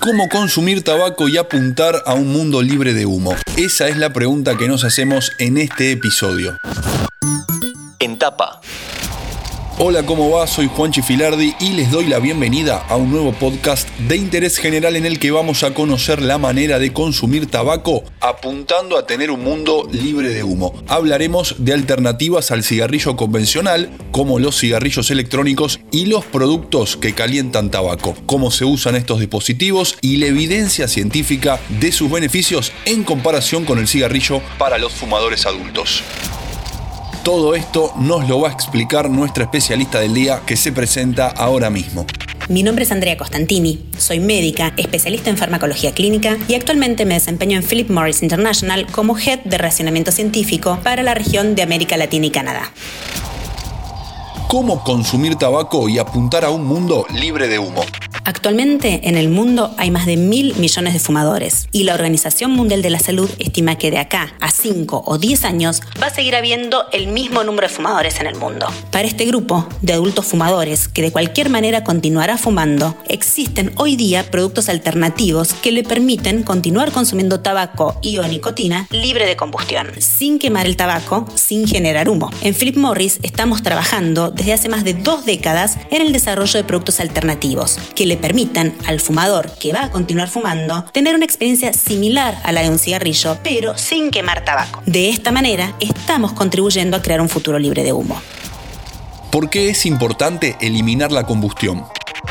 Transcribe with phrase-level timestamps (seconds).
[0.00, 3.34] ¿Cómo consumir tabaco y apuntar a un mundo libre de humo?
[3.56, 6.56] Esa es la pregunta que nos hacemos en este episodio.
[7.98, 8.57] En tapa.
[9.80, 10.48] Hola, ¿cómo va?
[10.48, 14.96] Soy Juan Chifilardi y les doy la bienvenida a un nuevo podcast de interés general
[14.96, 19.44] en el que vamos a conocer la manera de consumir tabaco apuntando a tener un
[19.44, 20.74] mundo libre de humo.
[20.88, 27.70] Hablaremos de alternativas al cigarrillo convencional, como los cigarrillos electrónicos y los productos que calientan
[27.70, 33.64] tabaco, cómo se usan estos dispositivos y la evidencia científica de sus beneficios en comparación
[33.64, 36.02] con el cigarrillo para los fumadores adultos.
[37.28, 41.68] Todo esto nos lo va a explicar nuestra especialista del día que se presenta ahora
[41.68, 42.06] mismo.
[42.48, 47.58] Mi nombre es Andrea Costantini, soy médica, especialista en farmacología clínica y actualmente me desempeño
[47.58, 52.24] en Philip Morris International como Head de Racionamiento Científico para la región de América Latina
[52.24, 52.72] y Canadá.
[54.48, 57.84] ¿Cómo consumir tabaco y apuntar a un mundo libre de humo?
[58.28, 62.82] Actualmente en el mundo hay más de mil millones de fumadores y la Organización Mundial
[62.82, 66.36] de la Salud estima que de acá a 5 o 10 años va a seguir
[66.36, 68.66] habiendo el mismo número de fumadores en el mundo.
[68.92, 74.30] Para este grupo de adultos fumadores que de cualquier manera continuará fumando, existen hoy día
[74.30, 80.38] productos alternativos que le permiten continuar consumiendo tabaco y o nicotina libre de combustión, sin
[80.38, 82.30] quemar el tabaco, sin generar humo.
[82.42, 86.64] En Philip Morris estamos trabajando desde hace más de dos décadas en el desarrollo de
[86.64, 91.72] productos alternativos que le permitan al fumador que va a continuar fumando tener una experiencia
[91.72, 94.82] similar a la de un cigarrillo, pero sin quemar tabaco.
[94.86, 98.20] De esta manera, estamos contribuyendo a crear un futuro libre de humo.
[99.30, 101.84] ¿Por qué es importante eliminar la combustión?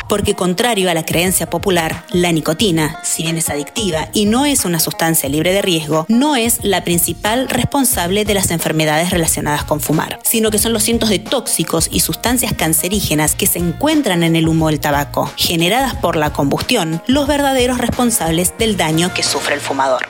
[0.07, 4.65] Porque contrario a la creencia popular, la nicotina, si bien es adictiva y no es
[4.65, 9.79] una sustancia libre de riesgo, no es la principal responsable de las enfermedades relacionadas con
[9.79, 14.35] fumar, sino que son los cientos de tóxicos y sustancias cancerígenas que se encuentran en
[14.35, 19.55] el humo del tabaco, generadas por la combustión, los verdaderos responsables del daño que sufre
[19.55, 20.07] el fumador.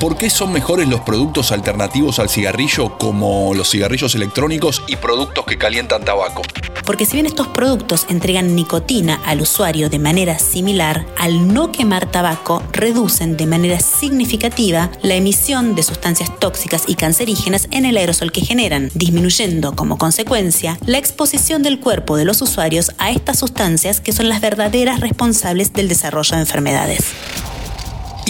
[0.00, 5.44] ¿Por qué son mejores los productos alternativos al cigarrillo como los cigarrillos electrónicos y productos
[5.44, 6.40] que calientan tabaco?
[6.90, 12.10] Porque si bien estos productos entregan nicotina al usuario de manera similar, al no quemar
[12.10, 18.32] tabaco reducen de manera significativa la emisión de sustancias tóxicas y cancerígenas en el aerosol
[18.32, 24.00] que generan, disminuyendo como consecuencia la exposición del cuerpo de los usuarios a estas sustancias
[24.00, 27.04] que son las verdaderas responsables del desarrollo de enfermedades.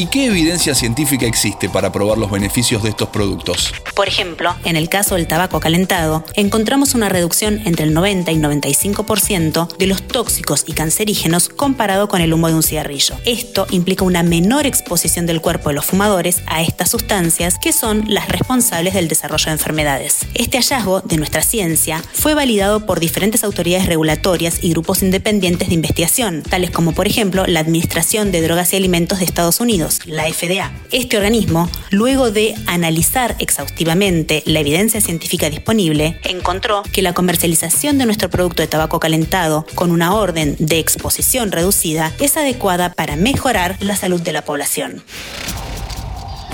[0.00, 3.70] ¿Y qué evidencia científica existe para probar los beneficios de estos productos?
[3.94, 8.36] Por ejemplo, en el caso del tabaco calentado, encontramos una reducción entre el 90 y
[8.36, 13.14] 95% de los tóxicos y cancerígenos comparado con el humo de un cigarrillo.
[13.26, 18.04] Esto implica una menor exposición del cuerpo de los fumadores a estas sustancias que son
[18.08, 20.20] las responsables del desarrollo de enfermedades.
[20.32, 25.74] Este hallazgo de nuestra ciencia fue validado por diferentes autoridades regulatorias y grupos independientes de
[25.74, 30.24] investigación, tales como por ejemplo la Administración de Drogas y Alimentos de Estados Unidos, la
[30.32, 30.72] FDA.
[30.90, 38.06] Este organismo, luego de analizar exhaustivamente la evidencia científica disponible, encontró que la comercialización de
[38.06, 43.76] nuestro producto de tabaco calentado con una orden de exposición reducida es adecuada para mejorar
[43.80, 45.02] la salud de la población.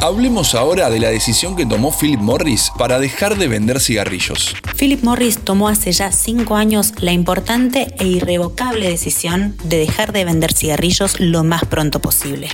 [0.00, 4.54] Hablemos ahora de la decisión que tomó Philip Morris para dejar de vender cigarrillos.
[4.76, 10.26] Philip Morris tomó hace ya cinco años la importante e irrevocable decisión de dejar de
[10.26, 12.50] vender cigarrillos lo más pronto posible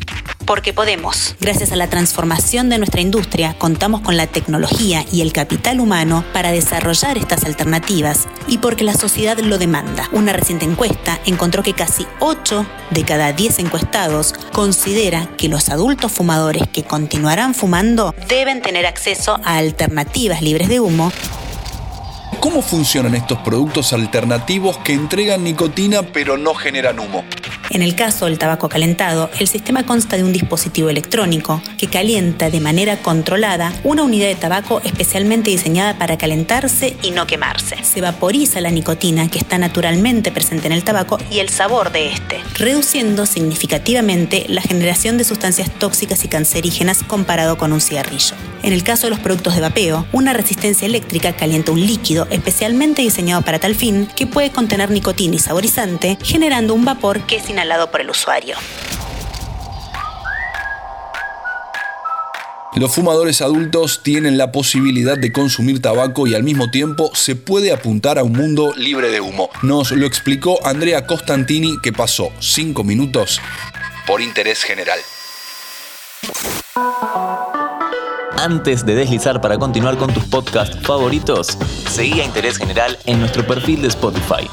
[0.52, 1.34] porque podemos.
[1.40, 6.26] Gracias a la transformación de nuestra industria, contamos con la tecnología y el capital humano
[6.34, 10.10] para desarrollar estas alternativas y porque la sociedad lo demanda.
[10.12, 16.12] Una reciente encuesta encontró que casi 8 de cada 10 encuestados considera que los adultos
[16.12, 21.10] fumadores que continuarán fumando deben tener acceso a alternativas libres de humo
[22.42, 27.24] ¿Cómo funcionan estos productos alternativos que entregan nicotina pero no generan humo?
[27.72, 32.50] En el caso del tabaco calentado, el sistema consta de un dispositivo electrónico que calienta
[32.50, 37.82] de manera controlada una unidad de tabaco especialmente diseñada para calentarse y no quemarse.
[37.82, 42.08] Se vaporiza la nicotina que está naturalmente presente en el tabaco y el sabor de
[42.12, 48.34] este, reduciendo significativamente la generación de sustancias tóxicas y cancerígenas comparado con un cigarrillo.
[48.62, 53.02] En el caso de los productos de vapeo, una resistencia eléctrica calienta un líquido especialmente
[53.02, 57.50] diseñado para tal fin que puede contener nicotina y saborizante, generando un vapor que es
[57.62, 58.56] inhalado por el usuario.
[62.74, 67.70] Los fumadores adultos tienen la posibilidad de consumir tabaco y al mismo tiempo se puede
[67.70, 69.50] apuntar a un mundo libre de humo.
[69.62, 73.40] Nos lo explicó Andrea Costantini que pasó 5 minutos
[74.06, 74.98] por interés general.
[78.38, 81.58] Antes de deslizar para continuar con tus podcasts favoritos,
[81.88, 84.48] seguí a Interés General en nuestro perfil de Spotify.